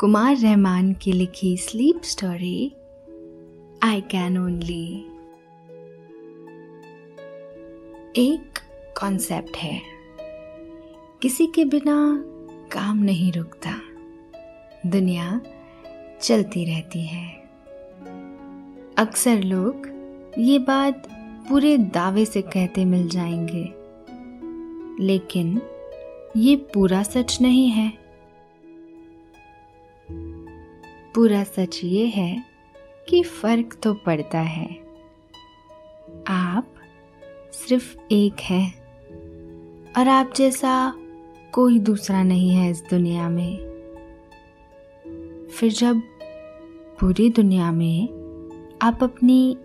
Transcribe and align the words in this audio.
कुमार 0.00 0.36
रहमान 0.36 0.92
की 0.92 1.12
लिखी 1.12 1.56
sleep 1.56 2.00
story 2.02 2.72
I 3.82 4.00
can 4.00 4.38
only 4.38 4.98
एक 8.16 8.58
कॉन्सेप्ट 9.00 9.56
है। 9.56 9.82
किसी 11.22 11.46
के 11.46 11.64
बिना 11.64 12.24
काम 12.72 12.98
नहीं 12.98 13.32
रुकता। 13.32 13.74
दुनिया 14.86 15.40
चलती 16.22 16.64
रहती 16.64 17.02
है। 17.02 17.36
अक्सर 18.98 19.42
लोग 19.42 19.82
ये 20.38 20.58
बात 20.58 21.08
पूरे 21.48 21.78
दावे 21.78 22.24
से 22.24 22.42
कहते 22.42 22.84
मिल 22.84 23.08
जाएँगे। 23.08 23.72
लेकिन 25.04 25.62
ये 26.36 26.56
पूरा 26.56 27.02
सच 27.02 27.40
नहीं 27.40 27.68
है। 27.68 28.03
पूरा 31.14 31.44
सच 31.44 31.80
ये 31.84 32.06
है 32.06 32.44
कि 33.08 33.22
फ़र्क 33.22 33.78
तो 33.82 33.94
पड़ता 33.94 34.40
है। 34.40 34.66
आप 36.28 36.74
सिर्फ़ 37.52 37.96
एक 38.12 38.40
हैं 38.40 38.74
और 39.92 40.08
आप 40.08 40.32
जैसा 40.36 40.94
कोई 41.52 41.78
दूसरा 41.78 42.22
नहीं 42.22 42.50
है 42.50 42.70
इस 42.70 42.82
दुनिया 42.90 43.28
में। 43.28 43.56
फिर 45.54 45.72
जब 45.72 46.00
पूरी 47.00 47.30
दुनिया 47.30 47.72
में 47.72 48.08
आप 48.82 49.02
अपनी 49.02 49.58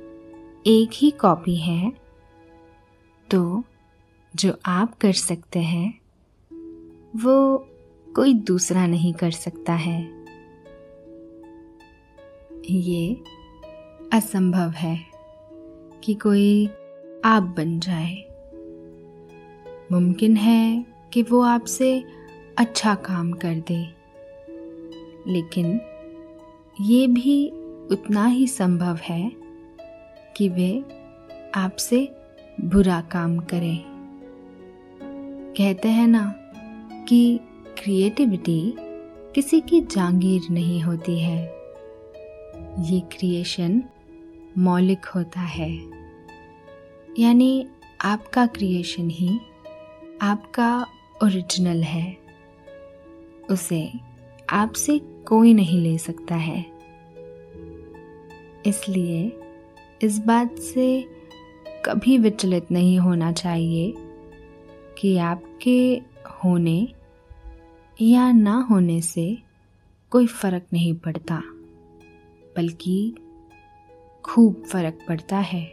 एक 0.67 0.89
ही 0.93 1.11
कॉपी 1.11 1.55
हैं 1.55 1.91
तो 3.31 3.63
जो 4.35 4.53
आप 4.65 4.97
कर 4.97 5.13
सकते 5.13 5.59
हैं, 5.59 5.99
वो 7.15 7.67
कोई 8.15 8.33
दूसरा 8.33 8.87
नहीं 8.87 9.13
कर 9.13 9.31
सकता 9.31 9.73
है। 9.73 10.18
ये 12.77 13.23
असंभव 14.13 14.69
है 14.69 14.99
कि 16.03 16.13
कोई 16.13 16.69
आप 17.25 17.43
बन 17.43 17.79
जाए। 17.79 18.15
मुमकिन 19.91 20.37
है 20.37 20.85
कि 21.13 21.21
वो 21.23 21.41
आपसे 21.41 22.03
अच्छा 22.57 22.95
काम 22.95 23.31
कर 23.31 23.55
दे। 23.55 23.95
लेकिन 25.27 25.81
ये 26.81 27.07
भी 27.07 27.49
उतना 27.91 28.25
ही 28.25 28.47
संभव 28.47 28.95
है 28.95 29.31
कि 30.37 30.49
वे 30.49 30.83
आपसे 31.55 32.11
बुरा 32.61 33.01
काम 33.01 33.39
करें। 33.39 33.83
कहते 35.57 35.89
हैं 35.89 36.07
ना 36.07 36.35
कि 37.07 37.39
क्रिएटिविटी 37.83 38.75
किसी 39.35 39.61
की 39.61 39.81
जागीर 39.81 40.41
नहीं 40.51 40.81
होती 40.81 41.19
है। 41.19 41.58
ये 42.77 42.99
क्रिएशन 42.99 43.83
मौलिक 44.57 45.05
होता 45.05 45.39
है। 45.39 45.71
यानी 47.19 47.67
आपका 48.01 48.45
क्रिएशन 48.45 49.09
ही 49.09 49.39
आपका 50.21 50.85
ओरिजिनल 51.23 51.83
है। 51.83 52.17
उसे 53.51 53.91
आपसे 54.49 54.99
कोई 54.99 55.53
नहीं 55.53 55.79
ले 55.79 55.97
सकता 55.97 56.35
है। 56.35 56.65
इसलिए 58.65 59.39
इस 60.01 60.19
बात 60.19 60.59
से 60.59 61.07
कभी 61.85 62.17
विचलित 62.17 62.71
नहीं 62.71 62.99
होना 62.99 63.31
चाहिए 63.31 63.93
कि 64.97 65.17
आपके 65.17 66.01
होने 66.29 66.87
या 68.01 68.31
ना 68.31 68.67
होने 68.71 69.01
से 69.01 69.37
कोई 70.09 70.27
फ़र्क 70.27 70.63
नहीं 70.73 70.93
पड़ता। 70.93 71.43
बल्कि 72.59 73.15
खूब 74.25 74.63
फ़र्क 74.65 74.99
पड़ता 75.07 75.37
है 75.37 75.65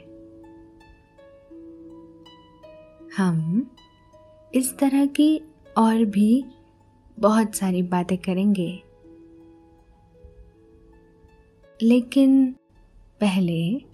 हम 3.16 3.70
इस 4.54 4.78
तरह 4.78 5.06
की 5.06 5.40
और 5.78 6.04
भी 6.04 6.44
बहुत 7.20 7.54
सारी 7.54 7.82
बातें 7.82 8.18
करेंगे 8.18 8.82
लेकिन 11.82 12.52
पहले 13.20 13.84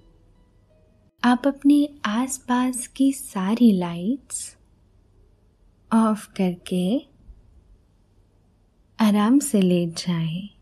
आप 1.25 1.47
अपनी 1.47 2.01
आसपास 2.05 2.87
की 2.87 3.13
सारी 3.13 3.73
लाइट्स 3.73 4.57
ऑफ़ 5.95 6.29
करके 6.33 7.07
आराम 8.99 9.39
से 9.39 9.61
लेट 9.61 9.89
जाएँ। 9.89 10.62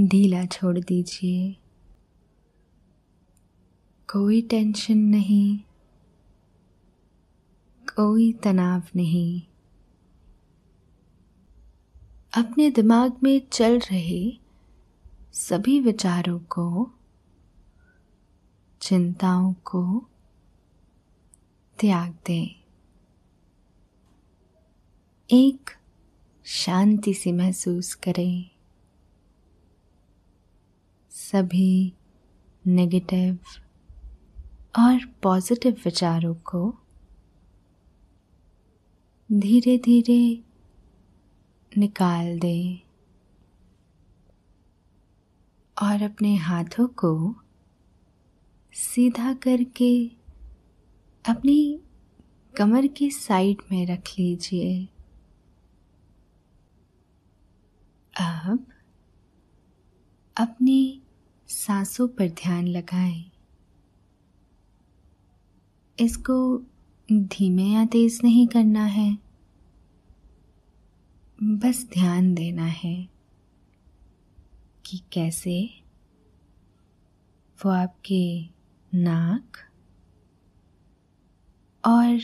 ढीला 0.00 0.46
छोड़ 0.46 0.78
दीजिए। 0.78 1.52
कोई 4.12 4.42
टेंशन 4.42 4.98
नहीं, 4.98 5.58
कोई 7.82 8.32
तनाव 8.32 8.82
नहीं। 8.96 9.42
अपने 12.36 12.70
दिमाग 12.70 13.12
में 13.22 13.42
चल 13.52 13.78
रहे 13.78 14.32
सभी 15.32 15.80
विचारों 15.80 16.38
को, 16.38 16.90
चिंताओं 18.80 19.52
को 19.52 20.08
त्याग 21.80 22.18
दें। 22.26 22.64
एक 25.30 25.70
शांति 26.44 27.14
से 27.14 27.32
महसूस 27.32 27.94
करें। 27.94 28.57
सभी 31.32 31.92
नेगेटिव 32.66 33.38
और 34.78 35.06
पॉजिटिव 35.22 35.76
विचारों 35.84 36.34
को 36.34 36.74
धीरे 39.32 39.78
धीरे 39.78 40.42
निकाल 41.78 42.38
दें 42.38 42.78
और 45.82 46.02
अपने 46.02 46.36
हाथों 46.36 46.86
को 46.86 47.34
सीधा 48.72 49.34
करके 49.34 50.10
अपनी 51.24 51.80
कमर 52.56 52.86
की 52.86 53.10
साइड 53.10 53.56
में 53.72 53.86
रख 53.86 54.02
लीजिए। 54.18 54.88
अब 58.20 58.66
अपनी 60.36 61.02
सांसों 61.58 62.08
पर 62.08 62.28
ध्यान 62.28 62.68
लगाएँ। 62.68 63.30
इसको 66.00 66.58
धीमे 67.12 67.62
या 67.62 67.84
तेज 67.84 68.20
नहीं 68.24 68.46
करना 68.46 68.84
है। 68.84 69.18
बस 71.42 71.88
ध्यान 71.92 72.34
देना 72.34 72.64
है 72.64 73.08
कि 74.86 75.00
कैसे 75.12 75.70
वो 77.64 77.70
आपके 77.70 78.48
नाक 78.94 79.56
और 81.86 82.20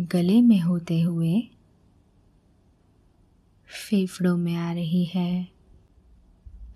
गले 0.00 0.42
में 0.42 0.60
होते 0.60 1.00
हुए 1.00 1.40
फेफड़ों 3.70 4.36
में 4.36 4.56
आ 4.56 4.72
रही 4.72 5.04
है 5.04 5.48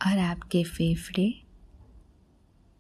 और 0.06 0.18
आपके 0.18 0.64
फेफड़े 0.64 1.41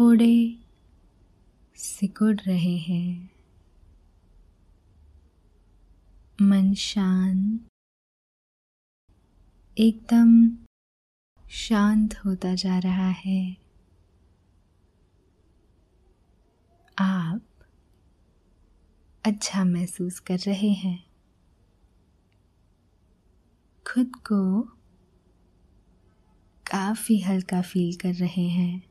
थोड़े 0.00 0.58
सिकुड़ 1.76 2.36
रहे 2.36 2.76
हैं। 2.76 3.30
मन 6.42 6.74
शांत, 6.74 7.68
एकदम 9.78 10.50
शांत 11.50 12.14
होता 12.14 12.54
जा 12.54 12.78
रहा 12.78 13.08
है। 13.08 13.56
आप 16.98 17.42
अच्छा 19.24 19.64
महसूस 19.64 20.20
कर 20.20 20.38
रहे 20.38 20.72
हैं। 20.72 21.04
खुद 23.86 24.12
को 24.16 24.62
काफ़ी 26.66 27.20
हल्का 27.20 27.62
फील 27.62 27.96
कर 27.96 28.14
रहे 28.14 28.48
हैं। 28.48 28.89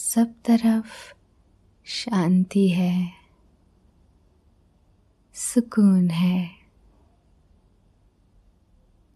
सब 0.00 0.34
तरफ़ 0.44 1.14
शांति 1.84 2.68
है, 2.68 3.12
सुकून 5.34 6.10
है, 6.10 6.50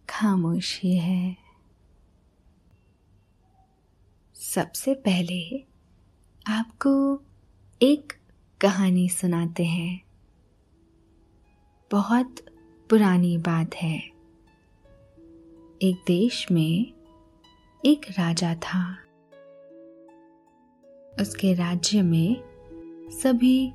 खामोशी 0.09 0.97
है। 0.97 1.37
सबसे 4.35 4.95
पहले 4.95 5.65
आपको 6.47 7.23
एक 7.83 8.13
कहानी 8.61 9.09
सुनाते 9.09 9.65
हैं। 9.65 10.03
बहुत 11.93 12.35
पुरानी 12.91 13.39
बात 13.39 13.75
है। 13.75 13.99
एक 15.83 16.05
देश 16.07 16.51
में 16.51 16.93
एक 17.85 18.07
राजा 18.11 18.55
था। 18.55 19.04
उसके 21.21 21.55
राज्य 21.55 22.03
में 22.03 22.37
सभी 23.11 23.73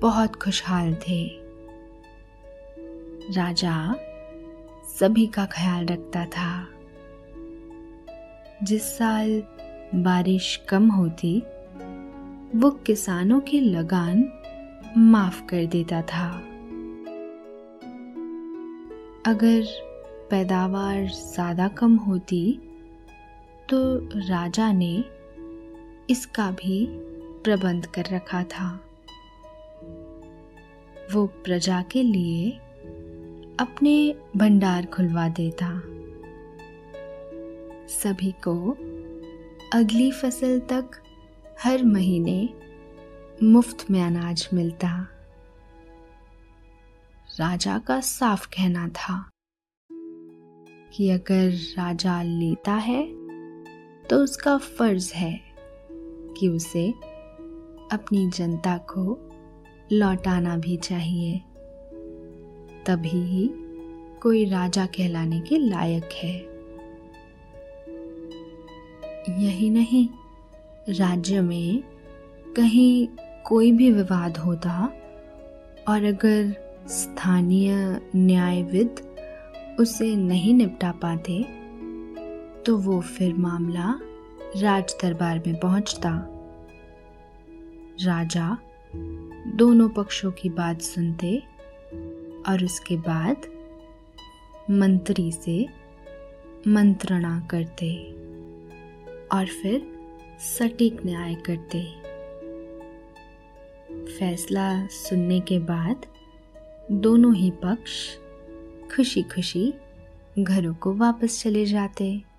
बहुत 0.00 0.36
खुशहाल 0.36 0.94
थे। 0.94 1.26
राजा 3.32 3.94
सभी 4.98 5.26
का 5.26 5.46
ख्याल 5.46 5.86
रखता 5.86 6.24
था। 6.24 6.68
जिस 8.62 8.82
साल 8.98 9.42
बारिश 9.94 10.64
कम 10.68 10.88
होती, 10.90 11.38
वो 12.58 12.70
किसानों 12.70 13.40
की 13.40 13.60
लगान 13.60 14.28
माफ़ 14.98 15.44
कर 15.46 15.66
देता 15.66 16.02
था। 16.02 16.28
अगर 19.26 19.64
पैदावार 20.30 21.06
ज़्यादा 21.06 21.68
कम 21.68 21.96
होती 21.96 22.60
तो 23.68 23.96
राजा 24.28 24.72
ने 24.72 25.04
इसका 26.10 26.50
भी 26.50 26.86
प्रबंध 27.44 27.86
कर 27.86 28.04
रखा 28.06 28.42
था। 28.42 28.80
वो 31.12 31.26
प्रजा 31.26 31.82
के 31.82 32.02
लिए 32.02 32.50
अपने 33.60 34.14
भंडार 34.36 34.86
खुलवा 34.86 35.28
देता। 35.28 35.82
सभी 37.88 38.32
को 38.32 38.70
अगली 39.72 40.12
फ़सल 40.12 40.60
तक 40.60 40.90
हर 41.64 41.84
महीने 41.84 42.48
मुफ़्त 43.42 43.90
में 43.90 44.02
अनाज 44.02 44.48
मिलता। 44.54 45.08
राजा 47.40 47.78
का 47.78 48.00
साफ़ 48.00 48.46
कहना 48.46 48.88
था 48.88 49.30
कि 50.92 51.10
अगर 51.10 51.50
राजा 51.78 52.22
लेता 52.22 52.72
है 52.72 53.06
तो 54.02 54.16
उसका 54.16 54.56
फ़र्ज़ 54.58 55.14
है 55.14 55.45
कि 56.36 56.48
उसे 56.48 56.90
अपनी 57.92 58.30
जनता 58.30 58.76
को 58.78 59.18
लौटाना 59.92 60.56
भी 60.56 60.76
चाहिए। 60.76 61.40
तभी 62.86 63.22
ही 63.26 63.50
कोई 64.20 64.44
राजा 64.44 64.86
कहलाने 64.86 65.40
के 65.40 65.58
लायक 65.58 66.04
है। 66.04 66.56
यही 69.44 69.70
नहीं, 69.70 70.08
राज्य 70.90 71.40
में 71.40 71.82
कहीं 72.56 73.08
कोई 73.44 73.72
भी 73.72 73.90
विवाद 73.90 74.36
होता 74.36 74.92
और 75.88 76.04
अगर 76.04 76.54
स्थानीय 76.88 78.00
न्यायविद 78.16 79.00
उसे 79.80 80.16
नहीं 80.16 80.54
निपटा 80.54 80.92
पाते 80.92 81.42
तो 82.62 82.76
वो 82.76 83.00
फिर 83.00 83.34
मामला 83.34 83.98
राज 84.56 84.94
दरबार 85.02 85.38
में 85.46 85.60
पहुँचता। 85.60 86.10
राजा 88.02 88.58
दोनों 89.56 89.88
पक्षों 89.88 90.30
की 90.32 90.48
बात 90.48 90.80
सुनते 90.80 91.42
और 92.48 92.64
उसके 92.64 92.96
बाद 92.96 93.36
मंत्री 94.70 95.32
से 95.32 95.68
मंत्रणा 96.68 97.48
करते 97.50 97.94
और 99.32 99.46
फिर 99.46 99.86
सटीक 100.40 101.06
न्याय 101.06 101.34
करते। 101.34 101.82
फैसला 104.18 104.86
सुनने 104.86 105.40
के 105.40 105.58
बाद 105.58 106.06
दोनों 106.92 107.34
ही 107.34 107.50
पक्ष 107.50 108.16
खुशी 108.96 109.22
खुशी 109.22 109.74
घरों 110.38 110.74
को 110.74 110.94
वापस 110.94 111.42
चले 111.42 111.66
जाते। 111.66 112.35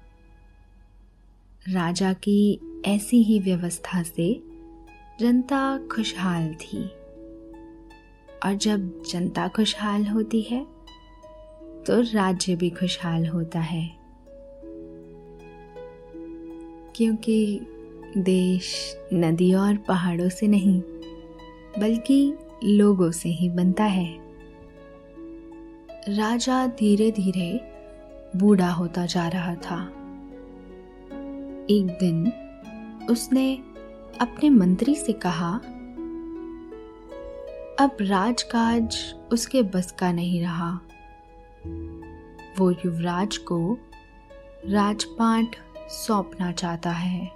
राजा 1.70 2.14
की 2.14 2.60
ऐसी 2.86 3.24
ही 3.24 3.40
व्यवस्था 3.40 4.04
से 4.04 4.44
जनता 5.20 5.80
खुशहाल 5.92 6.54
थी। 6.54 6.84
और 8.46 8.54
जब 8.54 9.04
जनता 9.04 9.48
खुशहाल 9.48 10.08
होती 10.08 10.42
है 10.42 10.66
तो 11.88 12.02
राज्य 12.02 12.56
भी 12.56 12.70
खुशहाल 12.70 13.28
होता 13.28 13.60
है। 13.60 13.92
क्योंकि 16.96 17.62
देश 18.18 18.98
नदी 19.14 19.54
और 19.54 19.78
पहाड़ों 19.78 20.30
से 20.30 20.48
नहीं, 20.48 20.82
बल्कि 21.80 22.34
लोगों 22.64 23.12
से 23.12 23.30
ही 23.30 23.50
बनता 23.50 23.84
है। 23.84 24.18
राजा 26.10 26.68
धीरे 26.68 27.12
धीरे 27.12 27.60
बूढ़ा 28.40 28.72
होता 28.72 29.06
जा 29.06 29.28
रहा 29.28 29.56
था। 29.56 29.97
एक 31.70 31.88
दिन 31.88 32.32
उसने 33.10 33.56
अपने 34.22 34.50
मंत्री 34.50 34.96
से 34.96 35.14
कहा, 35.14 35.56
अब 37.80 37.98
राजकाज 38.02 39.16
उसके 39.32 39.62
बस 39.62 39.92
का 39.92 40.12
नहीं 40.12 40.42
रहा। 40.42 40.80
वो 42.60 42.72
युवराज 42.72 43.38
को 43.38 43.78
राजपाट 44.66 45.56
सौंपना 45.90 46.52
चाहता 46.52 46.90
है। 46.90 47.32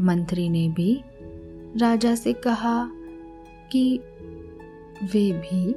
मंत्री 0.00 0.48
ने 0.48 0.68
भी 0.68 1.04
राजा 1.76 2.14
से 2.14 2.32
कहा 2.32 2.90
कि 3.72 3.98
वे 5.02 5.32
भी 5.32 5.72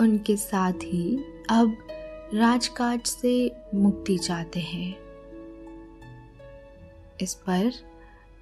उनके 0.00 0.36
साथ 0.36 0.72
ही 0.72 1.24
अब 1.50 1.76
राजकाज 2.34 3.00
से 3.00 3.56
मुक्ति 3.74 4.18
चाहते 4.18 4.60
हैं। 4.60 5.09
इस 7.22 7.34
पर 7.34 7.72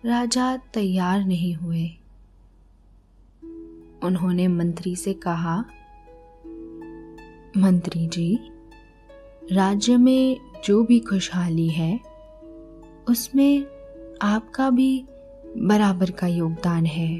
राजा 0.06 0.56
तैयार 0.56 1.24
नहीं 1.24 1.54
हुए। 1.54 1.90
उन्होंने 4.04 4.48
मंत्री 4.48 4.96
से 4.96 5.12
कहा, 5.12 5.64
मंत्री 7.56 8.06
जी, 8.06 8.38
राज्य 9.52 9.96
में 9.96 10.40
जो 10.64 10.84
भी 10.84 11.00
खुशहाली 11.00 11.68
है, 11.68 12.00
उसमें 13.08 13.66
आपका 14.22 14.70
भी 14.70 15.04
बराबर 15.56 16.10
का 16.10 16.26
योगदान 16.26 16.86
है। 16.86 17.18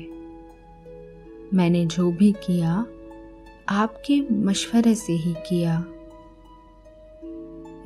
मैंने 1.55 1.87
जो 1.87 2.13
भी 2.13 2.33
किया, 2.33 2.87
आपके 3.69 4.21
मशवरे 4.21 4.95
से 4.95 5.13
ही 5.13 5.35
किया। 5.49 5.85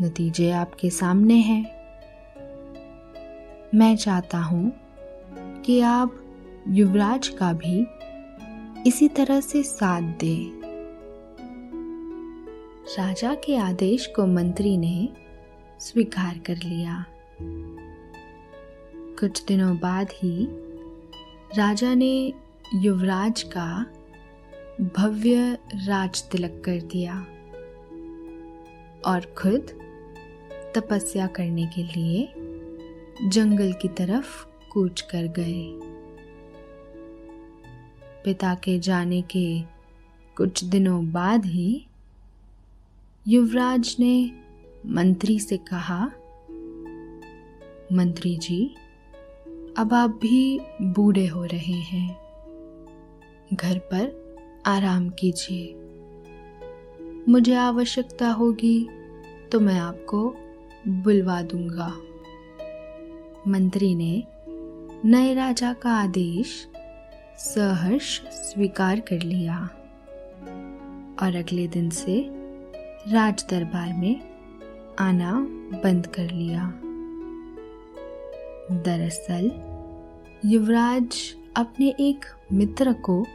नतीजे 0.02 0.50
आपके 0.50 0.90
सामने 0.90 1.34
हैं। 1.34 1.81
मैं 3.74 3.96
चाहता 3.96 4.38
हूँ 4.38 4.72
कि 5.62 5.80
आप 5.80 6.16
युवराज 6.68 7.28
का 7.28 7.52
भी 7.52 7.86
इसी 8.88 9.08
तरह 9.08 9.40
से 9.40 9.62
साथ 9.62 10.02
दे। 10.02 10.50
राजा 12.98 13.34
के 13.34 13.56
आदेश 13.56 14.06
को 14.06 14.26
मंत्री 14.26 14.76
ने 14.76 15.08
स्वीकार 15.80 16.38
कर 16.38 16.56
लिया। 16.56 17.04
कुछ 19.20 19.44
दिनों 19.44 19.76
बाद 19.76 20.08
ही 20.12 20.46
राजा 21.56 21.94
ने 21.94 22.32
युवराज 22.74 23.42
का 23.42 23.86
भव्य 24.96 25.58
राज 25.74 26.22
तिलक 26.22 26.62
कर 26.64 26.80
दिया 26.80 27.18
और 29.06 29.34
खुद 29.38 29.66
तपस्या 30.74 31.26
करने 31.26 31.66
के 31.66 31.82
लिए 31.82 32.41
जंगल 33.24 33.72
की 33.72 33.88
तरफ़ 33.88 34.46
कूच 34.70 35.00
कर 35.00 35.22
गए। 35.22 35.78
पिता 38.24 38.54
के 38.54 38.78
जाने 38.78 39.22
के 39.22 39.60
कुछ 40.36 40.64
दिनों 40.64 41.12
बाद 41.12 41.44
ही 41.44 41.86
युवराज 43.28 43.96
ने 44.00 44.30
मंत्री 44.86 45.40
से 45.40 45.56
कहा, 45.56 46.06
मंत्री 47.92 48.36
जी, 48.36 48.74
अब 49.76 49.94
आप 49.94 50.10
भी 50.10 50.60
बूढ़े 50.82 51.26
हो 51.26 51.44
रहे 51.44 51.80
हैं। 51.80 52.16
घर 53.54 53.78
पर 53.78 54.36
आराम 54.66 55.10
कीजिए। 55.10 55.74
मुझे 57.28 57.54
आवश्यकता 57.54 58.30
होगी 58.30 58.88
तो 59.52 59.60
मैं 59.60 59.78
आपको 59.78 60.36
बुलवा 60.88 61.42
दूँगा। 61.42 61.96
मंत्री 63.48 63.94
ने 63.94 64.24
नए 65.04 65.34
राजा 65.34 65.72
का 65.72 65.90
आदेश 65.90 66.68
सहर्ष 67.38 68.20
स्वीकार 68.20 69.00
कर 69.00 69.22
लिया। 69.22 69.58
और 71.22 71.36
अगले 71.36 71.68
दिन 71.68 71.90
से 71.90 72.26
राज 73.12 73.46
दरबार 73.50 73.92
में 73.92 74.20
आना 74.98 75.32
बंद 75.84 76.06
कर 76.06 76.30
लिया। 76.30 76.72
दरअसल, 78.82 79.50
युवराज 80.44 81.34
अपने 81.56 81.94
एक 82.00 82.24
मित्र 82.52 82.92
को 82.92 83.26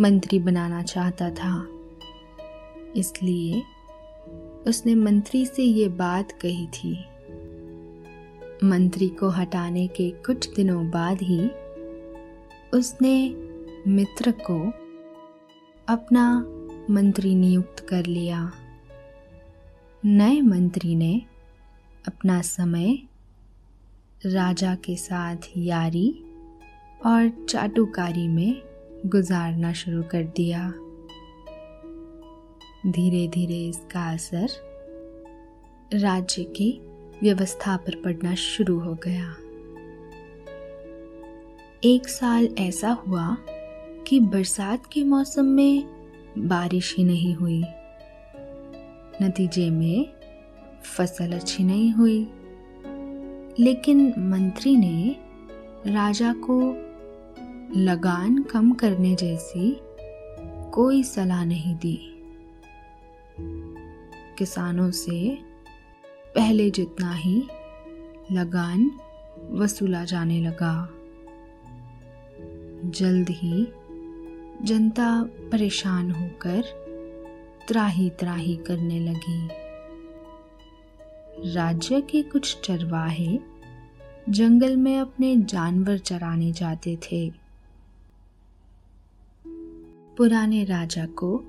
मंत्री 0.00 0.38
बनाना 0.38 0.82
चाहता 0.82 1.30
था। 1.30 1.68
इसलिए 2.96 3.62
उसने 4.66 4.94
मंत्री 4.94 5.46
से 5.46 5.62
ये 5.62 5.88
बात 5.88 6.32
कही 6.32 6.66
थी। 6.66 7.04
मंत्री 8.64 9.08
को 9.08 9.28
हटाने 9.28 9.86
के 9.86 10.10
कुछ 10.10 10.54
दिनों 10.54 10.90
बाद 10.90 11.18
ही 11.22 11.50
उसने 12.74 13.30
मित्र 13.88 14.30
को 14.30 14.72
अपना 15.88 16.44
मंत्री 16.90 17.34
नियुक्त 17.34 17.86
कर 17.88 18.06
लिया। 18.06 18.52
नए 20.04 20.40
मंत्री 20.40 20.94
ने 20.94 21.22
अपना 22.08 22.40
समय 22.40 22.98
राजा 24.26 24.74
के 24.74 24.96
साथ 24.96 25.36
यारी 25.56 26.24
और 27.06 27.46
चाटुकारी 27.48 28.28
में 28.28 28.62
गुजारना 29.06 29.72
शुरू 29.72 30.02
कर 30.02 30.22
दिया। 30.22 30.70
धीरे 32.86 33.28
धीरे 33.28 33.68
इसका 33.68 34.12
असर 34.12 34.48
राज्य 35.94 36.44
की 36.44 36.89
व्यवस्था 37.22 37.76
पर 37.76 37.94
पड़ना 38.04 38.34
शुरू 38.34 38.78
हो 38.78 38.94
गया। 38.94 39.36
एक 41.84 42.08
साल 42.08 42.48
ऐसा 42.58 42.90
हुआ 42.90 43.36
कि 44.06 44.20
बरसात 44.20 44.86
के 44.86 45.04
मौसम 45.04 45.44
में 45.44 45.84
बारिश 46.38 46.94
ही 46.98 47.04
नहीं 47.04 47.34
हुई। 47.34 47.64
नतीजे 49.22 49.70
में 49.70 50.12
फ़सल 50.96 51.32
अच्छी 51.32 51.64
नहीं 51.64 51.92
हुई। 51.92 52.30
लेकिन 53.58 54.14
मंत्री 54.18 54.76
ने 54.76 55.16
राजा 55.86 56.34
को 56.50 56.74
लगान 57.80 58.42
कम 58.42 58.72
करने 58.72 59.14
जैसी 59.14 59.80
कोई 60.72 61.02
सलाह 61.02 61.44
नहीं 61.44 61.76
दी। 61.76 62.22
किसानों 64.38 64.90
से 64.90 65.38
पहले 66.34 66.70
जितना 66.70 67.12
ही 67.12 67.42
लगान 68.32 68.90
वसूला 69.50 70.04
जाने 70.04 70.40
लगा। 70.40 70.88
जल्द 72.90 73.28
ही 73.30 73.68
जनता 74.62 75.22
परेशान 75.22 76.10
होकर 76.10 76.62
त्राही 77.68 78.10
त्राही 78.10 78.56
करने 78.56 79.00
लगी। 79.00 79.48
राज्य 81.52 82.00
के 82.00 82.22
कुछ 82.22 82.60
चरवाहे 82.60 83.38
जंगल 84.28 84.76
में 84.76 84.98
अपने 84.98 85.36
जानवर 85.36 85.98
चराने 85.98 86.52
जाते 86.52 86.96
थे। 86.96 87.32
पुराने 90.16 90.64
राजा 90.64 91.06
को 91.06 91.44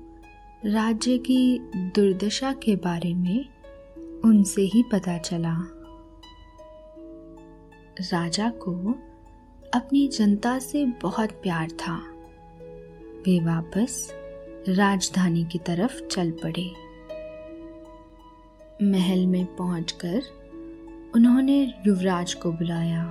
राज्य 0.64 1.18
की 1.18 1.58
दुर्दशा 1.74 2.52
के 2.52 2.76
बारे 2.76 3.14
में 3.14 3.51
उनसे 4.24 4.62
ही 4.62 4.82
पता 4.82 5.18
चला। 5.18 5.56
राजा 8.00 8.50
को 8.50 8.94
अपनी 9.74 10.08
जनता 10.08 10.58
से 10.58 10.84
बहुत 10.86 11.30
प्यार 11.30 11.70
था। 11.70 11.96
वे 13.26 13.40
वापस 13.40 14.14
राजधानी 14.68 15.44
की 15.44 15.58
तरफ़ 15.58 16.06
चल 16.06 16.30
पड़े। 16.30 16.70
महल 18.82 19.26
में 19.26 19.56
पहुंचकर 19.56 20.22
उन्होंने 21.14 21.74
युवराज 21.86 22.34
को 22.34 22.52
बुलाया 22.52 23.04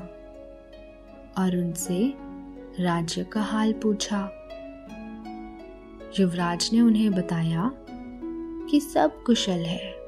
और 1.37 1.57
उनसे 1.57 2.13
राज्य 2.83 3.23
का 3.23 3.41
हाल 3.41 3.73
पूछा। 3.73 4.19
युवराज 6.19 6.69
ने 6.73 6.81
उन्हें 6.81 7.11
बताया 7.11 7.71
कि 8.69 8.79
सब 8.79 9.23
कुशल 9.23 9.65
है। 9.65 10.00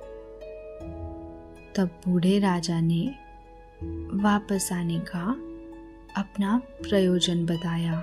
तब 1.76 1.88
बूढ़े 1.88 2.40
राजा 2.40 2.80
ने 2.80 3.16
वापस 4.24 4.70
आने 4.74 5.00
का 5.00 5.32
अपना 6.18 6.58
प्रयोजन 6.58 7.46
बताया। 7.46 8.00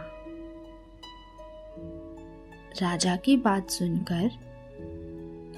राजा 2.83 3.17
की 3.17 3.37
बात 3.37 3.71
सुनकर 3.71 4.31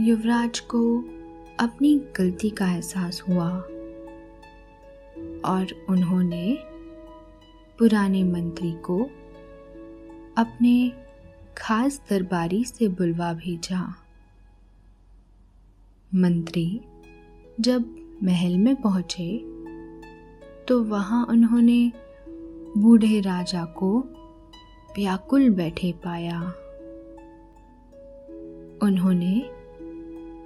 युवराज 0.00 0.60
को 0.60 0.98
अपनी 1.60 2.00
गलती 2.16 2.50
का 2.50 2.72
एहसास 2.72 3.22
हुआ 3.28 3.50
और 5.44 5.86
उन्होंने 5.88 6.58
पुराने 7.78 8.24
मंत्री 8.24 8.72
को 8.72 9.10
अपने 10.36 10.92
खास 11.58 12.02
दरबारी 12.10 12.64
से 12.64 12.88
बुलवा 12.88 13.32
भेजा। 13.32 13.94
मंत्री 16.14 16.80
जब 17.60 18.01
महल 18.24 18.58
में 18.58 18.76
पहुँचे 18.76 19.38
तो 20.68 20.82
वहाँ 20.84 21.26
उन्होंने 21.26 21.92
बूढ़े 22.78 23.20
राजा 23.20 23.64
को 23.64 23.98
व्याकुल 24.96 25.50
बैठे 25.50 25.92
पाया। 25.92 26.40
उन्होंने 28.82 29.42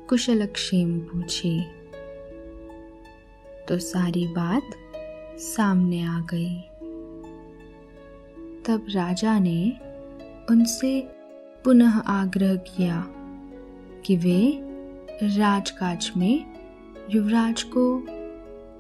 कुशलक्षेम 0.09 0.99
पूछी 1.01 1.61
तो 3.69 3.79
सारी 3.79 4.27
बात 4.29 4.71
सामने 5.39 6.03
आ 6.03 6.21
गई। 6.21 6.57
तब 8.67 8.87
राजा 8.91 9.39
ने 9.39 9.73
उनसे 10.51 11.09
पुनः 11.65 11.99
आग्रह 11.99 12.57
किया 12.57 13.05
कि 14.05 14.17
वे 14.17 14.63
राजकाज 15.23 16.13
में 16.17 16.56
युवराज 17.11 17.63
को 17.63 17.99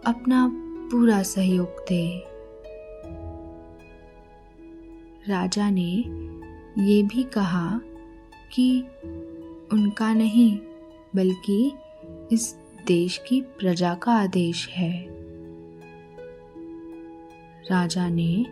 अपना 0.06 0.50
पूरा 0.90 1.23
सहयोग 1.23 1.85
दे। 1.88 2.25
राजा 5.28 5.71
ने 5.71 6.04
ये 6.83 7.02
भी 7.02 7.23
कहा 7.23 7.80
कि 8.52 8.80
उनका 9.73 10.14
नहीं, 10.14 10.59
बल्कि 11.16 11.73
इस 12.33 12.56
देश 12.87 13.21
की 13.28 13.40
प्रजा 13.40 13.95
का 13.95 14.12
आदेश 14.12 14.68
है। 14.68 15.06
राजा 17.71 18.09
ने 18.09 18.47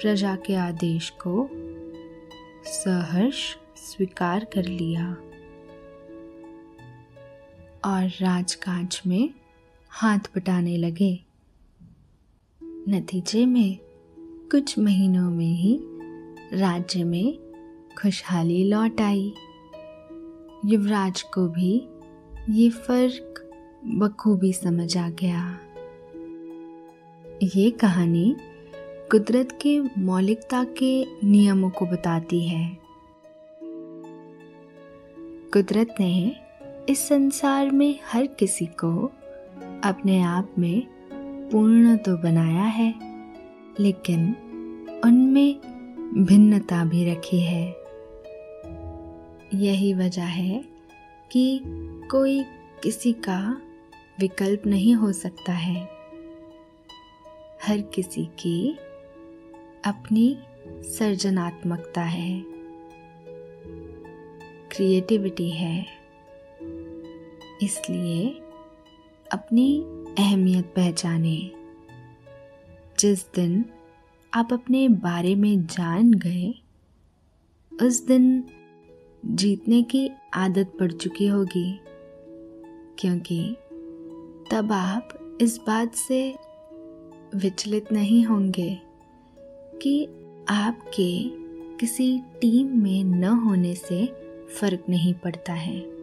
प्रजा 0.00 0.36
के 0.36 0.54
आदेश 0.54 1.10
को 1.10 1.50
सहर्ष 2.64 3.56
स्वीकार 3.76 4.44
कर 4.44 4.64
लिया। 4.64 5.16
और 7.86 8.02
राजकाज 8.20 9.02
में 9.06 9.30
हाथ 9.88 10.18
बटाने 10.18 10.76
लगे। 10.76 11.24
नतीजे 12.88 13.46
में 13.46 13.78
कुछ 14.50 14.78
महीनों 14.78 15.30
में 15.30 15.52
ही 15.52 15.80
राज्य 16.52 17.04
में 17.04 17.38
खुशहाली 18.02 18.64
लौट 18.64 19.00
आई। 19.00 19.34
युवराज 20.64 21.22
को 21.22 21.48
भी 21.48 21.88
ये 22.50 22.70
फ़र्क 22.70 23.50
बखूबी 23.86 24.52
समझ 24.52 24.96
आ 24.96 25.08
गया। 25.08 25.58
ये 27.42 27.70
कहानी 27.70 28.36
कुदरत 29.10 29.58
के 29.62 29.80
मौलिकता 29.80 30.64
के 30.64 31.06
नियमों 31.24 31.70
को 31.70 31.86
बताती 31.86 32.48
है। 32.48 32.78
कुदरत 35.52 35.94
ने 36.00 36.45
इस 36.88 37.08
संसार 37.08 37.70
में 37.70 38.00
हर 38.12 38.26
किसी 38.26 38.66
को 38.66 39.12
अपने 39.84 40.22
आप 40.22 40.54
में 40.58 40.86
पूर्ण 41.50 41.96
तो 41.96 42.16
बनाया 42.16 42.62
है, 42.62 42.94
लेकिन 43.80 44.36
उनमें 45.04 45.60
भिन्नता 46.24 46.84
भी 46.84 47.10
रखी 47.10 47.40
है। 47.40 47.76
यही 49.54 49.94
वजह 49.94 50.24
है 50.24 50.64
कि 51.32 51.60
कोई 52.10 52.42
किसी 52.82 53.12
का 53.12 53.62
विकल्प 54.20 54.62
नहीं 54.66 54.94
हो 54.94 55.12
सकता 55.12 55.52
है। 55.52 55.88
हर 57.62 57.80
किसी 57.80 58.24
की 58.24 58.78
अपनी 59.84 60.38
सर्जनात्मकता 60.68 62.02
है। 62.02 62.42
क्रिएटिविटी 64.70 65.50
है। 65.50 66.05
इसलिए 67.62 68.42
अपनी 69.32 69.80
अहमियत 70.18 70.64
पहचाने। 70.64 71.52
जिस 72.98 73.32
दिन 73.32 73.64
आप 74.34 74.52
अपने 74.52 74.88
बारे 74.88 75.34
में 75.34 75.66
जान 75.66 76.12
गए, 76.12 76.54
उस 77.82 78.06
दिन 78.06 78.44
जीतने 79.26 79.82
की 79.82 80.10
आदत 80.34 80.72
पड़ 80.80 80.92
चुकी 80.92 81.26
होगी, 81.26 81.80
क्योंकि 82.98 83.56
तब 84.50 84.72
आप 84.72 85.38
इस 85.40 85.58
बात 85.58 85.94
से 85.94 86.36
विचलित 87.34 87.92
नहीं 87.92 88.24
होंगे 88.24 88.80
कि 89.82 90.08
आपके 90.48 91.24
किसी 91.76 92.18
टीम 92.18 92.82
में 92.82 93.04
न 93.04 93.24
होने 93.24 93.74
से 93.74 94.06
फ़र्क 94.60 94.84
नहीं 94.88 95.14
पड़ता 95.14 95.52
है। 95.52 95.95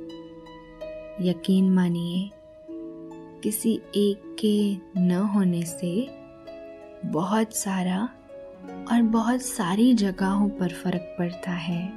यकीन 1.21 1.69
मानिए, 1.69 2.29
किसी 3.43 3.73
एक 3.95 4.35
के 4.39 5.01
न 5.01 5.11
होने 5.11 5.61
से 5.63 6.07
बहुत 7.05 7.55
सारा 7.55 8.09
और 8.91 9.01
बहुत 9.01 9.41
सारी 9.41 9.93
जगहों 9.93 10.49
पर 10.49 10.69
फ़र्क 10.69 11.15
पड़ता 11.19 11.51
है। 11.51 11.87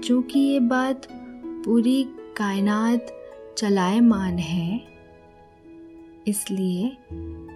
चूँकि 0.00 0.38
ये 0.38 0.60
बात 0.60 1.06
पूरी 1.64 2.04
कायनात 2.36 3.12
चलायमान 3.58 4.38
है, 4.38 4.80
इसलिए 6.26 6.96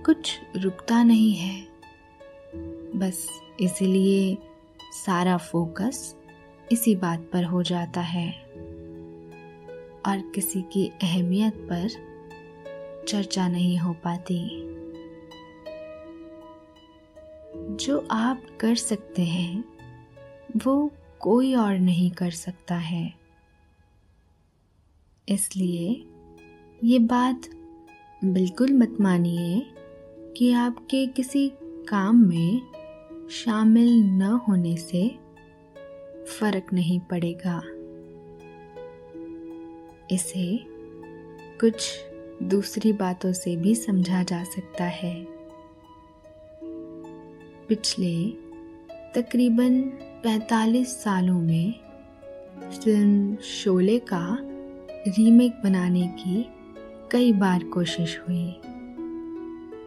कुछ 0.02 0.38
रुकता 0.56 1.02
नहीं 1.02 1.34
है। 1.34 1.66
बस 2.96 3.28
इसीलिए 3.60 4.38
सारा 4.92 5.36
फोकस 5.36 6.16
इसी 6.72 6.96
बात 6.96 7.30
पर 7.32 7.44
हो 7.44 7.62
जाता 7.62 8.00
है। 8.00 8.45
और 10.06 10.18
किसी 10.34 10.62
की 10.62 10.86
अहमियत 11.02 11.54
पर 11.54 11.88
चर्चा 13.08 13.48
नहीं 13.48 13.78
हो 13.78 13.92
पाती। 13.92 14.66
जो 17.84 18.08
आप 18.10 18.42
कर 18.61 18.74
सकते 18.74 19.22
हैं, 19.22 19.64
वो 20.57 20.90
कोई 21.20 21.54
और 21.54 21.78
नहीं 21.78 22.11
कर 22.11 22.31
सकता 22.31 22.74
है। 22.74 23.14
इसलिए 25.28 26.07
ये 26.85 26.98
बात 26.98 27.42
बिल्कुल 28.24 28.72
मत 28.72 28.96
मानिए 29.00 29.66
कि 30.37 30.52
आपके 30.52 31.07
किसी 31.07 31.52
काम 31.88 32.16
में 32.16 32.61
शामिल 33.31 34.04
न 34.04 34.22
होने 34.22 34.76
से 34.76 35.18
फ़र्क 36.26 36.72
नहीं 36.72 37.00
पड़ेगा। 37.00 37.62
इसे 40.11 40.61
कुछ 41.61 41.95
दूसरी 42.42 42.92
बातों 42.92 43.33
से 43.33 43.57
भी 43.57 43.75
समझा 43.75 44.23
जा 44.23 44.45
सकता 44.45 44.85
है। 44.85 45.27
पिछले 47.69 48.31
तकरीबन 49.14 49.83
45 50.25 50.88
सालों 50.88 51.40
में 51.40 51.75
फ़िल्म 52.71 53.37
शोले 53.37 53.99
का 53.99 54.38
रीमेक 55.09 55.53
बनाने 55.64 56.09
की 56.09 56.47
कई 57.11 57.33
बार 57.33 57.64
कोशिश 57.64 58.21
हुई। 58.29 58.53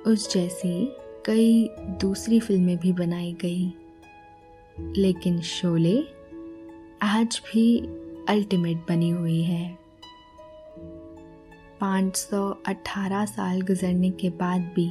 उस 0.08 0.34
जैसी 0.34 0.86
कई 1.26 1.70
दूसरी 1.80 2.40
फ़िल्में 2.40 2.78
भी 2.78 2.94
बनाई 2.94 3.34
गई। 3.34 3.74
लेकिन 4.80 5.42
शोले 5.42 6.04
आज 7.02 7.42
भी 7.46 7.80
अल्टीमेट 8.30 8.78
बनी 8.78 9.10
हुई 9.10 9.44
है। 9.44 9.79
518 11.82 13.26
साल 13.26 13.62
गुजरने 13.62 14.10
के 14.10 14.30
बाद 14.30 14.62
भी 14.62 14.89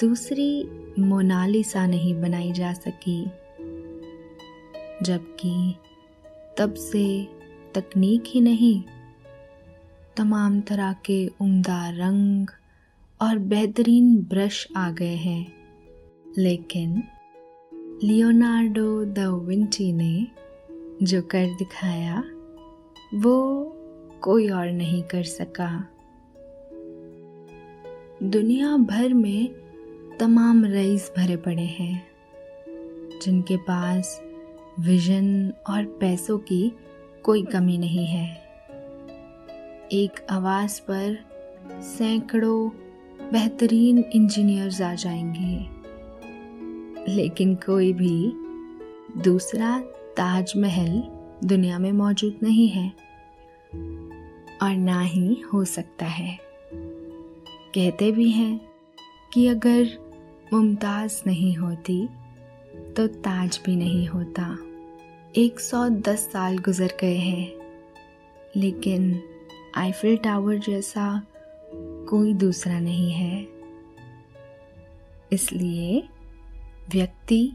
दूसरी 0.00 0.68
मोनालिसा 0.98 1.86
नहीं 1.86 2.20
बनाई 2.20 2.52
जा 2.52 2.72
सकी, 2.72 3.24
जबकि 5.02 5.74
तब 6.58 6.74
से 6.74 7.28
तकनीक 7.74 8.24
ही 8.26 8.40
नहीं। 8.40 8.82
तमाम 10.16 10.60
तरह 10.60 10.92
के 10.92 11.30
उम्दा 11.40 11.88
रंग 11.88 12.46
और 13.22 13.38
बेहतरीन 13.38 14.16
ब्रश 14.16 14.68
आ 14.76 14.90
गए 14.90 15.14
हैं। 15.14 15.52
लेकिन 16.38 17.02
लियोनार्डो 18.02 19.04
द 19.04 19.18
विंची 19.18 19.92
ने 19.92 20.26
जो 21.02 21.22
कर 21.22 21.46
दिखाया, 21.46 22.24
वो 23.14 23.73
कोई 24.24 24.48
और 24.48 24.70
नहीं 24.70 25.02
कर 25.02 25.22
सका। 25.22 25.88
दुनिया 28.22 28.76
भर 28.76 29.14
में 29.14 29.48
तमाम 30.20 30.64
रईस 30.64 31.12
भरे 31.16 31.36
पड़े 31.36 31.62
हैं, 31.62 32.06
जिनके 33.22 33.56
पास 33.56 34.22
विजन 34.80 35.52
और 35.70 35.84
पैसों 35.84 36.38
की 36.38 36.72
कोई 37.22 37.42
कमी 37.42 37.78
नहीं 37.78 38.06
है। 38.06 38.36
एक 39.92 40.26
आवाज़ 40.30 40.80
पर 40.80 41.18
सैकड़ों 41.82 42.68
बेहतरीन 43.32 44.04
इंजीनियर्स 44.14 44.82
आ 44.82 44.94
जाएँगे, 44.94 45.66
लेकिन 47.14 47.54
कोई 47.54 47.92
भी 47.92 48.32
दूसरा 49.22 49.78
ताजमहल 50.16 51.02
दुनिया 51.48 51.78
में 51.78 51.92
मौजूद 51.92 52.38
नहीं 52.42 52.68
है। 52.68 53.04
और 54.64 54.74
ना 54.74 55.00
ही 55.00 55.42
हो 55.54 55.64
सकता 55.64 56.06
है। 56.06 56.38
कहते 57.74 58.12
भी 58.12 58.30
हैं 58.30 58.60
कि 59.32 59.46
अगर 59.46 59.88
मुमताज़ 60.52 61.22
नहीं 61.26 61.54
होती 61.56 62.08
तो 62.96 63.06
ताज 63.06 63.60
भी 63.66 63.76
नहीं 63.76 64.06
होता। 64.08 64.56
110 65.36 66.30
साल 66.32 66.58
गुजर 66.58 66.92
गए 67.00 67.16
हैं, 67.16 67.52
लेकिन 68.56 69.20
आईफिल 69.76 70.16
टावर 70.16 70.58
जैसा 70.58 71.22
कोई 72.10 72.34
दूसरा 72.34 72.80
नहीं 72.80 73.12
है। 73.12 73.46
इसलिए 75.32 76.08
व्यक्ति 76.90 77.52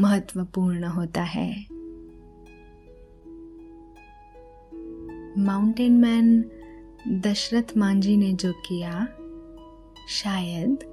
महत्वपूर्ण 0.00 0.84
होता 0.84 1.22
है। 1.22 1.73
माउंटेन 5.38 5.92
मैन 5.92 6.44
दशरथ 7.08 7.76
मांझी 7.76 8.16
ने 8.16 8.32
जो 8.32 8.52
किया, 8.52 9.08
शायद 10.08 10.84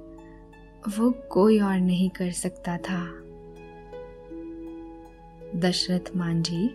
वो 0.98 1.10
कोई 1.10 1.60
और 1.60 1.78
नहीं 1.78 2.10
कर 2.10 2.30
सकता 2.30 2.76
था। 2.76 3.06
दशरथ 5.60 6.16
मांझी 6.16 6.70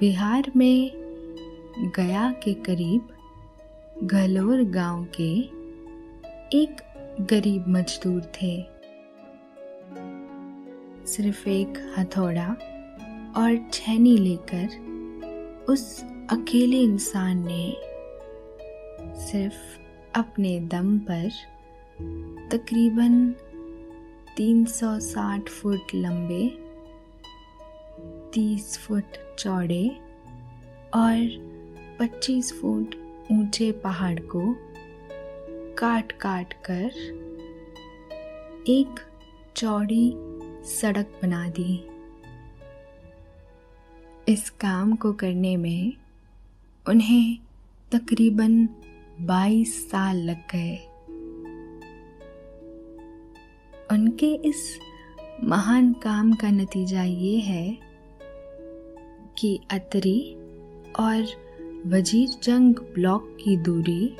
बिहार 0.00 0.52
में 0.56 0.90
गया 1.96 2.32
के 2.32 2.54
करीब 2.54 3.08
घलोर 4.06 4.62
गाँव 4.62 5.06
के 5.20 5.38
एक 6.56 6.76
गरीब 7.20 7.64
मजदूर 7.68 8.20
थे। 8.20 8.62
सिर्फ़ 11.06 11.48
एक 11.48 11.94
हथौड़ा 11.98 12.48
और 13.36 13.70
छैनी 13.72 14.16
लेकर 14.18 14.90
उस 15.68 16.09
अकेले 16.30 16.80
इंसान 16.80 17.46
ने 17.46 17.76
सिर्फ़ 19.20 19.78
अपने 20.18 20.60
दम 20.60 20.98
पर 20.98 21.30
तकरीबन 22.50 23.34
360 24.36 25.48
फुट 25.48 25.94
लंबे 25.94 26.58
30 28.30 28.78
फुट 28.78 29.36
चौड़े 29.38 29.88
और 30.94 31.16
25 32.00 32.52
फुट 32.52 32.94
ऊँचे 33.32 33.72
पहाड़ 33.72 34.20
को 34.20 34.56
काट 35.78 36.12
काट 36.12 36.52
कर 36.52 36.90
एक 38.68 39.00
चौड़ी 39.56 40.12
सड़क 40.64 41.18
बना 41.22 41.48
दी। 41.48 41.84
इस 44.28 44.50
काम 44.50 44.96
को 44.96 45.12
करने 45.12 45.56
में 45.56 45.92
उन्हें 46.88 47.38
तकरीबन 47.92 48.68
22 49.26 49.66
साल 49.66 50.16
लग 50.16 50.36
गए। 50.36 50.76
उनके 53.92 54.34
इस 54.34 54.78
महान 55.44 55.92
काम 55.92 56.32
का 56.32 56.50
नतीजा 56.50 57.02
ये 57.02 57.38
है 57.38 57.78
कि 59.38 59.60
अतरी 59.70 60.34
और 61.00 61.26
वज़ीर 61.86 62.28
जंग 62.42 62.74
ब्लॉक 62.74 63.36
की 63.44 63.56
दूरी 63.56 64.16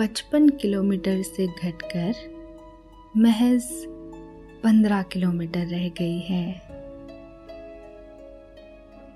55 0.00 0.50
किलोमीटर 0.60 1.22
से 1.22 1.46
घटकर 1.46 2.14
महज 3.16 3.64
15 4.64 5.04
किलोमीटर 5.12 5.66
रह 5.66 5.88
गई 5.88 6.18
है। 6.20 6.74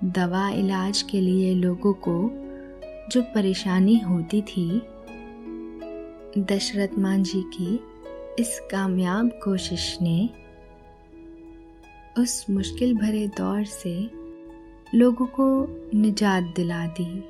दवा 0.03 0.49
इलाज 0.49 1.01
के 1.01 1.21
लिए 1.21 1.55
लोगों 1.55 1.93
को 1.93 2.31
जो 3.11 3.21
परेशानी 3.21 3.99
होती 3.99 4.41
थी, 4.41 4.81
दशरथ 6.37 6.87
मान 6.87 7.01
मांझी 7.01 7.43
की 7.45 7.79
इस 8.39 8.61
कामयाब 8.71 9.29
कोशिश 9.29 9.97
ने 10.01 10.29
उस 12.17 12.49
मुश्किल 12.49 12.97
भरे 12.97 13.27
दौर 13.27 13.63
से 13.63 14.09
लोगों 14.95 15.25
को 15.25 15.67
निजात 15.97 16.43
दिला 16.43 16.87
दी। 16.87 17.23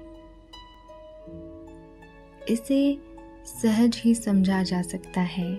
इसे 2.54 2.98
सहज 3.46 4.02
ही 4.06 4.16
समझा 4.16 4.64
जा 4.64 4.82
सकता 4.82 5.22
है। 5.22 5.56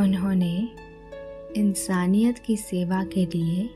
उन्होंने 0.00 0.68
इंसानियत 1.56 2.38
की 2.38 2.56
सेवा 2.56 3.04
के 3.04 3.26
लिए 3.26 3.70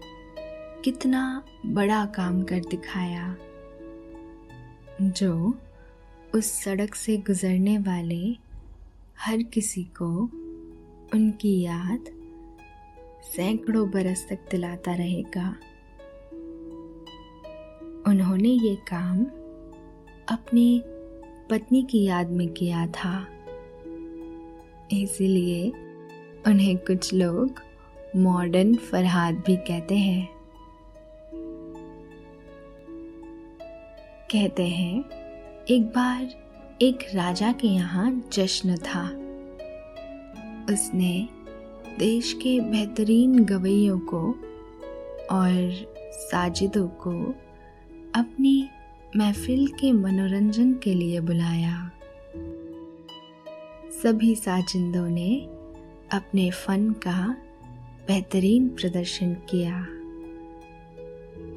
कितना 0.87 1.45
बड़ा 1.67 2.07
काम 2.07 2.43
कर 2.43 2.61
दिखाया। 2.61 3.37
जो 5.03 5.59
उस 6.35 6.65
सड़क 6.65 6.95
से 6.95 7.17
गुजरने 7.17 7.79
वाले 7.79 8.37
हर 9.21 9.43
किसी 9.43 9.85
को 9.85 10.23
उनकी 11.15 11.61
याद 11.61 12.05
सैकड़ों 13.23 13.91
बरस 13.91 14.27
तक 14.29 14.39
दिलाता 14.51 14.95
रहेगा। 14.95 15.57
उन्होंने 18.07 18.49
ये 18.49 18.77
काम 18.77 19.25
अपनी 20.29 20.83
पत्नी 21.51 21.83
की 21.83 22.05
याद 22.05 22.31
में 22.31 22.49
किया 22.49 22.87
था। 22.87 23.27
इसीलिए 24.93 25.71
उन्हें 26.47 26.79
कुछ 26.79 27.15
लोग 27.15 27.51
मॉडर्न 28.17 28.75
फरहाद 28.75 29.35
भी 29.35 29.57
कहते 29.57 29.95
हैं। 29.95 30.36
कहते 34.33 34.67
हैं, 34.67 35.05
एक 35.71 35.83
बार 35.87 36.29
एक 36.83 36.99
राजा 37.15 37.53
के 37.53 37.67
यहाँ 37.67 38.23
जश्न 38.33 38.77
था। 38.77 39.05
उसने 40.73 41.29
देश 41.99 42.33
के 42.33 42.61
बेहतरीन 42.61 43.45
गवैयों 43.45 43.99
को 43.99 44.21
और 45.31 45.87
साजिदों 46.13 46.89
को 46.89 47.11
अपनी 48.15 48.69
महफिल 49.17 49.67
के 49.67 49.93
मनोरंजन 49.93 50.73
के 50.73 50.95
लिए 50.95 51.21
बुलाया। 51.21 51.91
सभी 54.03 54.35
साजिंदों 54.35 55.09
ने 55.09 55.41
अपने 56.13 56.51
फन 56.51 56.91
का 56.91 57.37
बेहतरीन 58.07 58.69
प्रदर्शन 58.69 59.35
किया। 59.35 59.81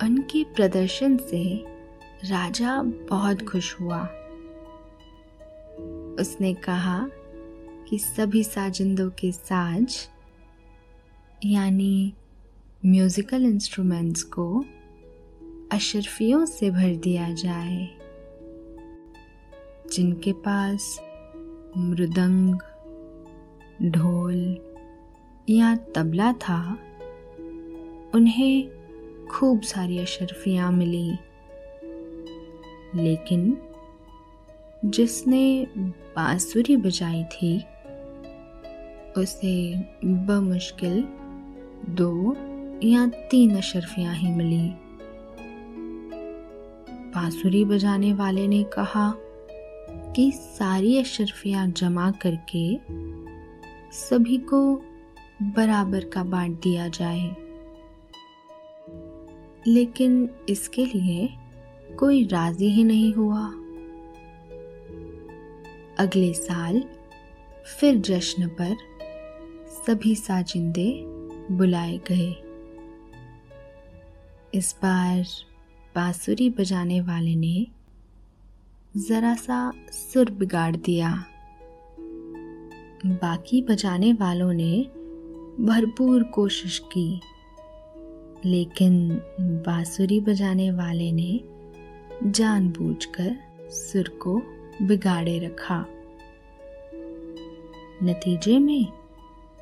उनके 0.06 0.44
प्रदर्शन 0.44 1.18
से 1.18 1.79
राजा 2.26 2.82
बहुत 3.10 3.42
खुश 3.42 3.80
हुआ। 3.82 4.02
उसने 6.20 6.54
कहा 6.54 7.10
कि 7.90 7.98
सभी 8.00 8.44
साजिंदों 8.44 9.10
के 9.10 9.32
साज, 9.32 9.96
यानी 11.46 12.14
म्यूजिकल 12.86 13.44
इंस्ट्रूमेंट्स 13.44 14.24
को 14.24 14.66
अशरफियों 15.72 16.46
से 16.46 16.70
भर 16.72 16.96
दिया 16.96 17.30
जाए, 17.34 17.88
जिनके 19.94 20.34
पास 20.34 21.00
मृदंग, 21.78 22.60
ढोल 23.92 24.58
या 25.50 25.76
तबला 25.76 26.34
था, 26.34 26.62
उन्हें 28.16 28.70
खूब 29.28 29.62
सारी 29.62 30.00
अशरफियाँ 30.00 30.72
मिली। 30.72 31.12
लेकिन 32.96 33.58
जिसने 34.86 35.68
बांसुरी 35.78 36.78
बजाई 36.78 37.24
थी, 37.24 37.64
उसे 39.18 39.76
बमुश्किल 40.06 41.04
दो 41.90 42.36
या 42.84 43.08
तीन 43.08 43.56
अशरफियाँ 43.56 44.16
ही 44.16 44.30
मिली। 44.30 44.70
बांसुरी 47.16 47.66
बजाने 47.66 48.14
वाले 48.14 48.48
ने 48.48 48.64
कहा 48.64 49.14
कि 50.16 50.32
सारी 50.32 51.00
अशरफियाँ 51.00 51.68
जमा 51.68 52.12
करके 52.12 52.80
सभी 53.92 54.38
को 54.38 54.76
बराबर 55.42 56.04
का 56.04 56.24
बांट 56.24 56.62
दिया 56.62 56.88
जाए। 56.88 57.36
लेकिन 59.68 60.30
इसके 60.50 60.86
लिए 60.86 61.39
कोई 61.98 62.24
राज़ी 62.24 62.70
ही 62.70 62.84
नहीं 62.84 63.14
हुआ। 63.14 63.46
अगले 66.00 66.34
साल 66.34 66.84
फिर 67.80 67.98
जश्न 67.98 68.48
पर 68.48 68.76
सभी 69.70 70.16
साजिंदे 70.16 70.92
बुलाए 71.52 71.98
गए। 71.98 72.30
इस 74.54 74.76
बार 74.84 75.24
बांसुरी 75.96 76.50
बजाने 76.50 77.02
वाले 77.02 77.36
ने 77.36 77.68
जरा 78.98 79.34
सा 79.36 79.72
सुर 79.92 80.32
बिगाड़ 80.32 80.76
दिया। 80.76 81.12
बाकी 83.06 83.62
बजाने 83.62 84.14
वालों 84.14 84.54
ने 84.54 84.82
भरपूर 85.60 86.24
कोशिश 86.24 86.80
की, 86.80 87.22
लेकिन 88.46 89.10
बांसुरी 89.66 90.20
बजाने 90.20 90.72
वाले 90.72 91.12
ने 91.12 91.40
जानबूझकर 92.24 93.36
सुर 93.70 94.10
को 94.10 94.42
बिगाड़े 94.82 95.40
रखा। 95.40 95.86
नतीजे 98.04 98.60
में, 98.60 98.88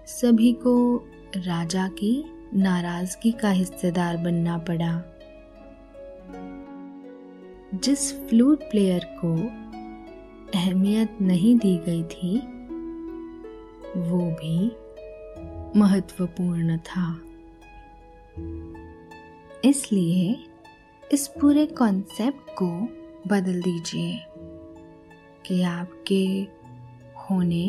सभी 0.06 0.54
को 0.54 0.98
राजा 1.38 1.88
की 1.88 2.26
नाराज़गी 2.54 3.32
का 3.32 3.50
हिस्सेदार 3.50 4.18
बनना 4.18 4.58
पड़ा। 4.58 5.04
जिस 7.74 8.28
फ्लूट 8.28 8.64
प्लेयर 8.64 9.18
को 9.26 9.34
अहमियत 10.60 11.18
नहीं 11.22 11.58
दी 11.58 11.78
गई 11.78 12.04
थी, 12.04 12.38
वो 14.10 14.32
भी 14.32 14.72
महत्वपूर्ण 15.80 16.78
था। 16.78 17.22
इसलिए 19.66 20.44
इस 21.12 21.28
पूरे 21.28 21.66
कॉन्सेप्ट 21.66 22.50
को 22.62 22.68
बदल 23.28 23.62
दीजिए 23.62 24.26
कि 25.46 25.62
आपके 25.62 26.48
होने 27.20 27.66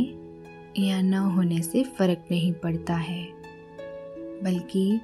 या 0.83 1.01
न 1.01 1.15
होने 1.15 1.63
से 1.63 1.85
फ़र्क 1.85 2.25
नहीं 2.31 2.53
पड़ता 2.53 2.95
है, 2.95 3.25
बल्कि 4.43 5.01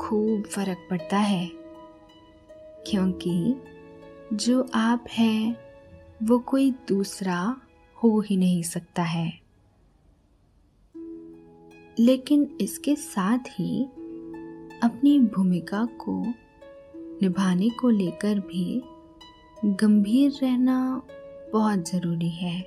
खूब 0.00 0.42
फ़र्क 0.42 0.86
पड़ता 0.90 1.18
है, 1.18 1.50
क्योंकि 2.86 3.62
जो 4.32 4.68
आप 4.74 5.04
हैं, 5.10 5.56
वो 6.22 6.38
कोई 6.38 6.70
दूसरा 6.70 7.56
हो 8.04 8.20
ही 8.20 8.36
नहीं 8.36 8.62
सकता 8.62 9.02
है। 9.02 9.40
लेकिन 11.98 12.58
इसके 12.60 12.96
साथ 12.96 13.38
ही 13.38 13.84
अपनी 14.82 15.18
भूमिका 15.20 15.84
को 15.84 16.34
निभाने 17.22 17.68
को 17.70 17.90
लेकर 17.90 18.38
भी 18.40 18.82
गंभीर 19.64 20.38
रहना 20.42 21.02
बहुत 21.52 21.88
ज़रूरी 21.90 22.28
है। 22.28 22.60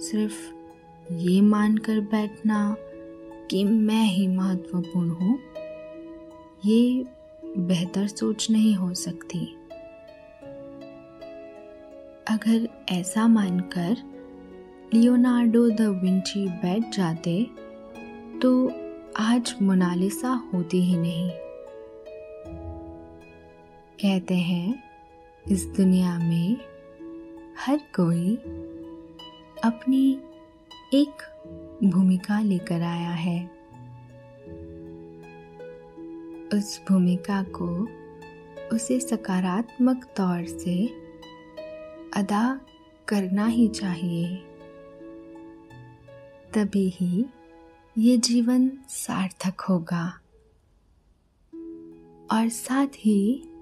सिर्फ़ 0.00 1.14
ये 1.14 1.40
मानकर 1.40 2.00
बैठना 2.00 2.76
कि 3.50 3.62
मैं 3.64 4.04
ही 4.04 4.26
महत्वपूर्ण 4.28 5.10
हूँ, 5.10 5.38
ये 6.64 7.04
बेहतर 7.58 8.06
सोच 8.06 8.50
नहीं 8.50 8.74
हो 8.74 8.92
सकती। 8.94 9.44
अगर 12.30 12.68
ऐसा 12.90 13.26
मानकर 13.28 13.96
लियोनार्डो 14.94 15.68
द 15.70 15.80
विंची 16.02 16.48
बैठ 16.48 16.94
जाते 16.96 17.42
तो 18.42 18.50
आज 19.18 19.54
मोनालिसा 19.62 20.30
होती 20.52 20.82
ही 20.82 20.96
नहीं। 20.96 21.30
कहते 24.02 24.34
हैं, 24.34 24.82
इस 25.48 25.66
दुनिया 25.66 26.18
में 26.18 26.56
हर 27.58 27.78
कोई 27.78 28.36
अपनी 29.64 30.20
एक 30.94 31.12
भूमिका 31.84 32.40
लेकर 32.40 32.82
आया 32.82 33.10
है। 33.10 33.46
उस 36.54 36.82
भूमिका 36.88 37.42
को 37.42 37.88
उसे 38.76 39.00
सकारात्मक 39.00 40.04
तौर 40.16 40.46
से 40.46 40.86
अदा 42.16 42.60
करना 43.08 43.46
ही 43.46 43.68
चाहिए। 43.68 44.36
तभी 46.54 46.88
ही 46.88 47.24
ये 47.98 48.16
जीवन 48.16 48.72
सार्थक 48.88 49.60
होगा। 49.60 50.20
और 52.32 52.48
साथ 52.48 52.86
ही 52.86 53.52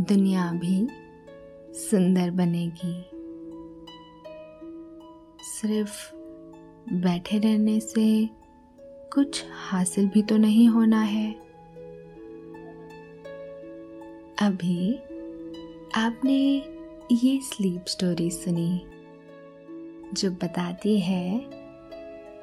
दुनिया 0.00 0.52
भी 0.52 0.88
सुंदर 1.74 2.30
बनेगी। 2.30 3.10
सिर्फ़ 5.42 6.14
बैठे 6.94 7.38
रहने 7.38 7.80
से 7.80 8.28
कुछ 9.12 9.44
हासिल 9.50 10.08
भी 10.08 10.22
तो 10.22 10.36
नहीं 10.36 10.68
होना 10.68 11.00
है। 11.00 11.32
अभी 14.42 14.94
आपने 15.94 16.38
ये 17.12 17.40
स्लीप 17.42 17.84
स्टोरी 17.86 18.30
सुनी, 18.30 18.86
जो 20.14 20.30
बताती 20.30 21.00
है 21.00 21.40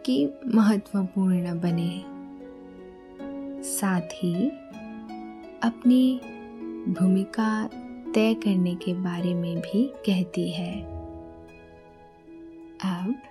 कि 0.05 0.33
महत्वपूर्ण 0.47 1.59
बने। 1.59 2.03
साथ 3.63 4.01
ही 4.01 4.49
अपनी 5.63 6.21
भूमिका 6.89 7.67
तय 8.11 8.33
करने 8.33 8.75
के 8.75 8.93
बारे 8.93 9.33
में 9.33 9.57
भी 9.57 9.93
कहती 10.05 10.51
है। 10.51 10.81
अब 12.79 13.21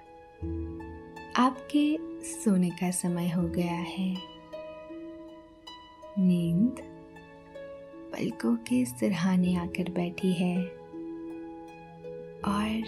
आपके 1.37 1.99
सोने 2.25 2.71
का 2.71 2.91
समय 2.91 3.29
हो 3.29 3.43
गया 3.43 3.75
है। 3.75 4.17
नींद 6.19 6.77
पलकों 8.13 8.57
के 8.57 8.85
सिरहाने 8.85 9.57
आकर 9.57 9.91
बैठी 9.91 10.33
है 10.33 10.65
और 12.45 12.85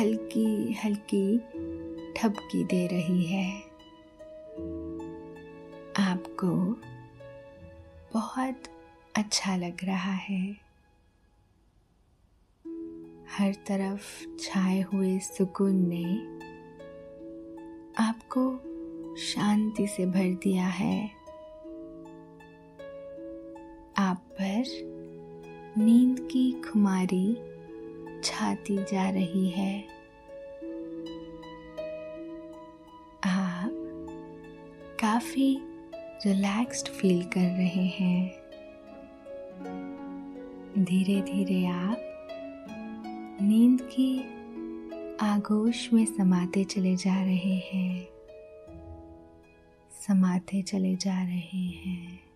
हल्की 0.00 0.72
हल्की 0.72 1.38
ठपकी 2.16 2.64
दे 2.64 2.86
रही 2.86 3.22
है। 3.22 3.60
आपको 6.08 6.56
बहुत 8.14 8.62
अच्छा 9.18 9.56
लग 9.56 9.76
रहा 9.84 10.12
है। 10.12 10.52
हर 13.30 13.54
तरफ़ 13.54 14.38
छाए 14.38 14.80
हुए 14.80 15.18
सुकून 15.18 15.88
ने 15.88 16.04
आपको 17.98 18.52
शांति 19.16 19.86
से 19.86 20.06
भर 20.06 20.34
दिया 20.34 20.66
है। 20.66 21.10
आप 23.98 24.28
पर 24.40 24.64
नींद 25.78 26.28
की 26.32 26.52
खुमारी 26.52 27.34
छाती 28.24 28.76
जा 28.76 29.10
रही 29.10 29.50
है। 29.50 29.82
आप 33.24 33.70
काफ़ी 35.00 35.58
रिलैक्स्ड 36.26 36.88
फील 36.88 37.24
कर 37.24 37.40
रहे 37.40 37.86
हैं। 37.86 38.47
धीरे 40.78 41.22
धीरे 41.22 41.66
आप 41.66 41.96
नींद 43.42 43.82
की 43.82 44.20
आगोश 45.20 45.92
में 45.92 46.04
समाते 46.04 46.64
चले 46.64 46.96
जा 46.96 47.22
रहे 47.22 47.56
हैं। 47.56 48.08
समाते 50.06 50.62
चले 50.62 50.96
जा 50.96 51.22
रहे 51.22 51.66
हैं। 51.66 52.27